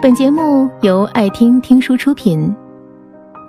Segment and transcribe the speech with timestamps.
[0.00, 2.54] 本节目由爱听听书出品。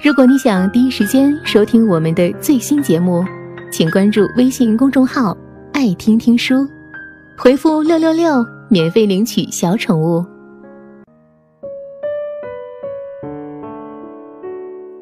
[0.04, 3.24] 如果你想第一时间收听我们的最新节目，
[3.72, 5.38] 请关注微信公众号
[5.74, 6.68] “爱听听书”，
[7.38, 10.26] 回复“六六六”免费领取小宠物。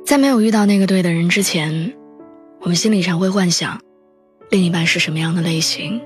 [0.06, 1.94] 在没有遇到那个对的人之前，
[2.60, 3.80] 我们心里常会幻想，
[4.50, 6.02] 另一半是什么样的类型，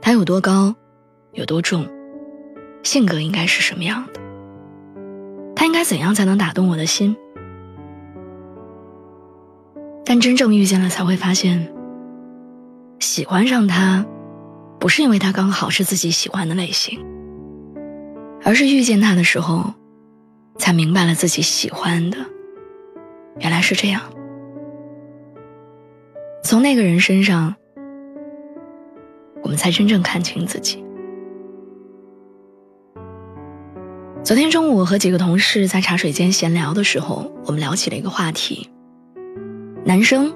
[0.00, 0.72] 他有多高，
[1.32, 1.84] 有多重，
[2.84, 4.21] 性格应该是什么样的。
[5.72, 7.16] 应该怎样才能打动我的心？
[10.04, 11.72] 但真正遇见了，才会发现，
[12.98, 14.04] 喜欢上他，
[14.78, 17.02] 不是因为他刚好是自己喜欢的类型，
[18.44, 19.72] 而是遇见他的时候，
[20.58, 22.18] 才明白了自己喜欢的，
[23.38, 24.02] 原来是这样。
[26.44, 27.54] 从那个人身上，
[29.42, 30.84] 我们才真正看清自己。
[34.24, 38.70] 昨天中午，我和几个同事在茶水间闲聊的时候，我们聊起了一个话题：
[39.84, 40.32] 男生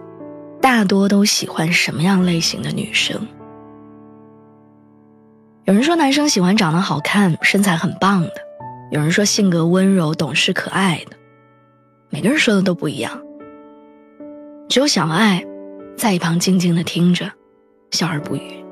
[0.60, 3.24] 大多都喜欢什么样类型的女生？
[5.66, 8.30] 有人说男生喜欢长得好看、身材很棒的；
[8.90, 11.16] 有人说性格温柔、懂事可爱的。
[12.10, 13.22] 每个人说的都不一样。
[14.68, 15.44] 只有小爱
[15.96, 17.30] 在一旁静静的听着，
[17.92, 18.64] 笑而不语。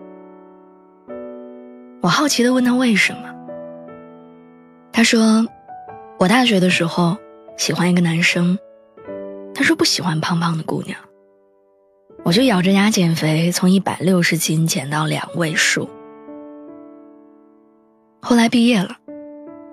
[2.02, 3.30] 我好奇的问他为什么。
[4.96, 5.44] 他说
[6.20, 7.18] ：“我大学的时候
[7.56, 8.56] 喜欢一个男生，
[9.52, 10.96] 他说不喜欢胖胖的姑娘。
[12.22, 15.90] 我就咬着牙减肥，从一百六十斤减到两位数。
[18.22, 18.96] 后来毕业了，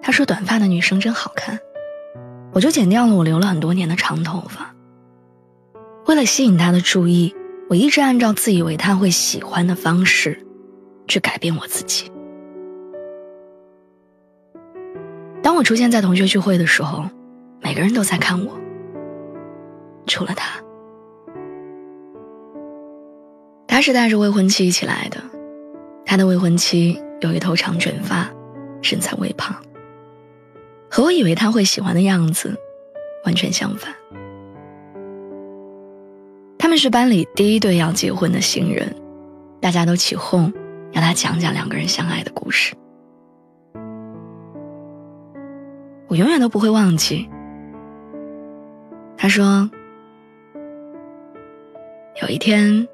[0.02, 1.60] 他说短发的女生真好看，
[2.52, 4.76] 我就剪掉了我留了很多年的长头发。
[6.08, 7.36] 为了吸引他的注意，
[7.70, 10.44] 我一直按照自以为他会喜欢的方式
[11.08, 12.11] 去改变我自己。”
[15.62, 17.06] 我出现在同学聚会的时候，
[17.62, 18.60] 每个人都在看我，
[20.08, 20.60] 除了他。
[23.68, 25.22] 他是带着未婚妻一起来的，
[26.04, 28.28] 他的未婚妻有一头长卷发，
[28.82, 29.56] 身材微胖，
[30.90, 32.60] 和我以为他会喜欢的样子
[33.26, 33.94] 完全相反。
[36.58, 38.96] 他们是班里第一对要结婚的新人，
[39.62, 40.52] 大家都起哄
[40.94, 42.74] 要他讲讲两个人相爱的故事。
[46.12, 47.30] 我永远都不会忘记。
[49.18, 49.70] 他说，
[52.22, 52.86] 有一天，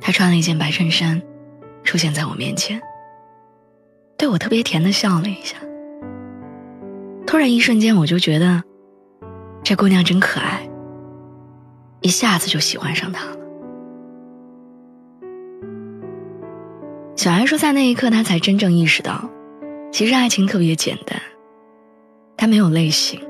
[0.00, 1.20] 他穿了一件白衬衫，
[1.82, 2.80] 出现在我面前，
[4.16, 5.56] 对我特别甜的笑了一下。
[7.26, 8.62] 突然一瞬间，我就觉得
[9.64, 10.70] 这姑娘真可爱，
[12.02, 13.36] 一下子就喜欢上她了。
[17.16, 19.28] 小艾说，在那一刻，他才真正意识到，
[19.90, 21.20] 其实爱情特别简单。
[22.40, 23.20] 他没有类型，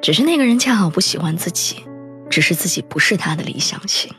[0.00, 1.84] 只是那个人恰好不喜欢自己，
[2.30, 4.14] 只是自己不是他的理想型。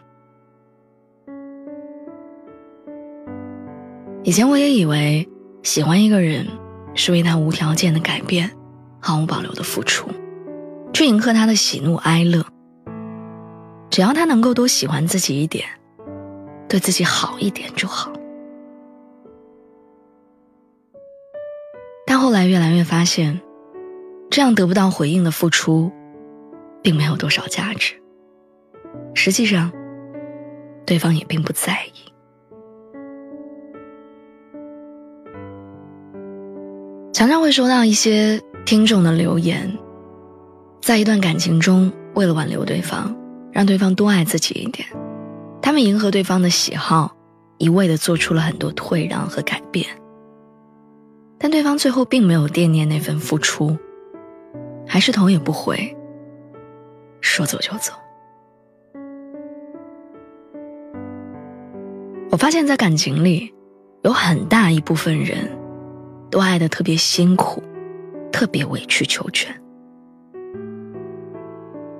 [4.23, 5.27] 以前我也以为
[5.63, 6.45] 喜欢一个人
[6.93, 8.51] 是为他无条件的改变，
[8.99, 10.09] 毫无保留的付出，
[10.91, 12.45] 去迎合他的喜怒哀乐。
[13.89, 15.65] 只要他能够多喜欢自己一点，
[16.67, 18.11] 对自己好一点就好。
[22.05, 23.39] 但后来越来越发现。
[24.33, 25.91] 这样得不到回应的付出，
[26.81, 27.93] 并没有多少价值。
[29.13, 29.71] 实际上，
[30.87, 32.11] 对方也并不在意。
[37.13, 39.77] 常常会收到一些听众的留言，
[40.81, 43.15] 在一段感情中，为了挽留对方，
[43.51, 44.87] 让对方多爱自己一点，
[45.61, 47.15] 他们迎合对方的喜好，
[47.59, 49.85] 一味的做出了很多退让和改变，
[51.37, 53.77] 但对方最后并没有惦念那份付出。
[54.87, 55.95] 还是头也不回，
[57.21, 57.93] 说走就走。
[62.29, 63.53] 我发现，在感情里，
[64.03, 65.49] 有很大一部分人，
[66.31, 67.61] 都爱的特别辛苦，
[68.31, 69.55] 特别委曲求全。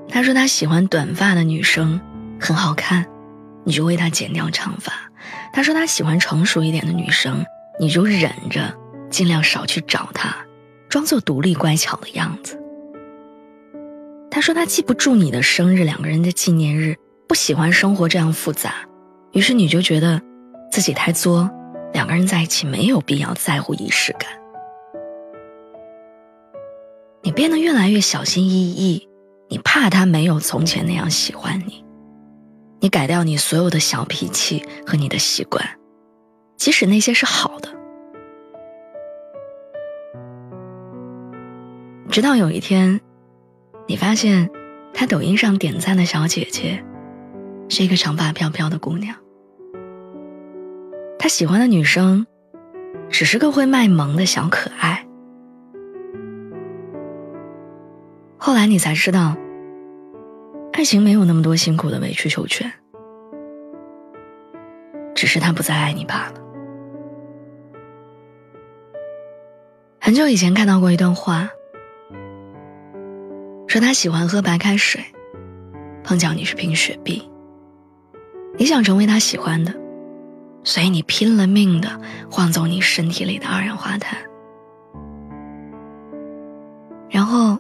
[0.10, 2.02] 他说他喜欢短发的女生，
[2.40, 3.06] 很好看，
[3.64, 4.92] 你就为他剪掉长发。
[5.54, 7.46] 他说他喜欢成熟一点的女生，
[7.80, 8.76] 你就忍着，
[9.12, 10.36] 尽量少去找他，
[10.90, 12.60] 装作独立乖巧的样子。
[14.34, 16.98] 他说他记不住你的生日，两个人的纪念日，
[17.28, 18.74] 不喜欢生活这样复杂，
[19.32, 20.20] 于是你就觉得
[20.72, 21.48] 自己太作，
[21.94, 24.28] 两个人在一起没有必要在乎仪式感。
[27.22, 29.08] 你变得越来越小心翼翼，
[29.50, 31.86] 你怕他没有从前那样喜欢你，
[32.80, 35.64] 你改掉你所有的小脾气和你的习惯，
[36.58, 37.70] 即使那些是好的。
[42.10, 43.00] 直到有一天，
[43.88, 44.50] 你发现
[44.94, 46.84] 他抖音上点赞的小姐姐
[47.70, 49.16] 是一个长发飘飘的姑娘，
[51.20, 52.26] 他喜欢的女生
[53.10, 55.06] 只是个会卖萌的小可爱。
[58.38, 59.36] 后来你才知道，
[60.74, 62.72] 爱情没有那么多辛苦的委曲求全，
[65.16, 66.34] 只是他不再爱你罢了。
[70.00, 71.50] 很久以前看到过一段话，
[73.74, 75.04] 说他喜欢喝白开水，
[76.04, 77.28] 碰巧你是瓶雪碧。
[78.56, 79.74] 你想成为他喜欢的，
[80.64, 82.00] 所以你拼了命的
[82.30, 84.16] 晃走你身体里的二氧化碳，
[87.10, 87.58] 然后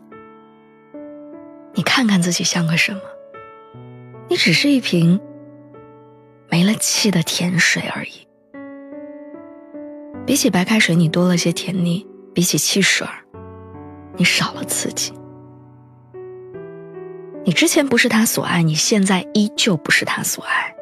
[1.74, 3.02] 你看看自己像个什么？
[4.30, 5.20] 你只是一瓶
[6.48, 8.28] 没了气的甜水而已。
[10.28, 12.06] 比起白开水，你多了些甜腻。
[12.36, 13.16] 比起汽水儿，
[14.16, 15.12] 你少了刺激。
[17.46, 20.74] 你之前不是他所爱，你现在依旧不是他所爱。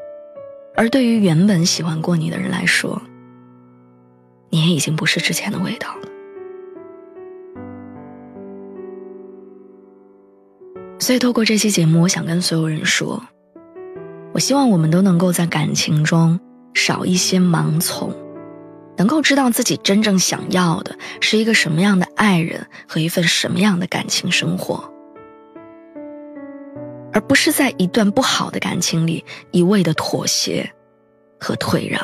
[0.76, 3.02] 而对于原本喜欢过你的人来说，
[4.50, 6.08] 你也已经不是之前的味道了。
[11.00, 13.22] 所以，透过这期节目，我想跟所有人说，
[14.34, 16.40] 我希望我们都能够在感情中
[16.76, 18.16] 少一些盲从。
[18.98, 24.94] 能够知道自己真正想要的是一个什么样的爱人和一份什么样的感情生活，
[27.14, 30.70] 而不是在一段不好的感情里一味的妥协
[31.40, 32.02] 和退让。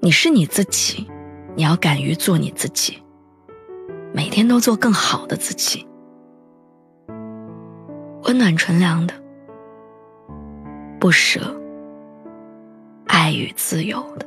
[0.00, 1.06] 你是你自己，
[1.54, 3.02] 你要敢于做你自己，
[4.12, 5.86] 每天都做更好的自己，
[8.24, 9.14] 温暖纯良的，
[11.00, 11.40] 不舍。
[13.06, 14.26] 爱与自由的。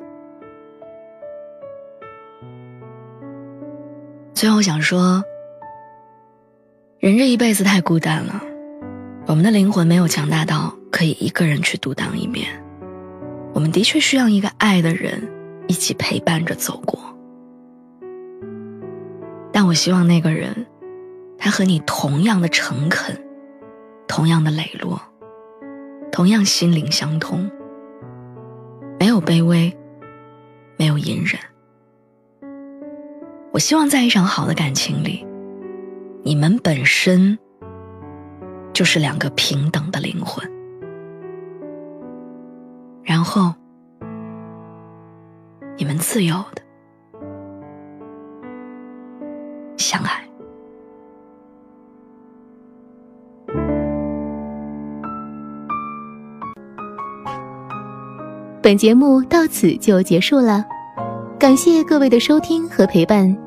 [4.34, 5.22] 最后想说，
[7.00, 8.42] 人这一辈子太孤单了，
[9.28, 12.48] 我们的灵魂没有强大到可以一个人去独当一面。
[13.54, 15.22] 我们的确需要一个爱的人
[15.68, 17.00] 一起陪伴着走过。
[19.54, 20.66] 但我希望那个人，
[21.38, 23.16] 他和你同样的诚恳，
[24.08, 25.00] 同样的磊落，
[26.12, 27.48] 同样心灵相通。
[29.00, 29.72] 没有卑微，
[30.78, 31.40] 没有隐忍。
[33.52, 35.27] 我希望在一场好的感情里，
[36.38, 37.36] 你们本身
[38.72, 40.48] 就是两个平等的灵魂，
[43.02, 43.52] 然后
[45.78, 46.62] 你们自由的
[49.78, 50.24] 相爱。
[58.62, 60.64] 本节目到此就结束了，
[61.40, 63.47] 感谢各位的收听和陪伴。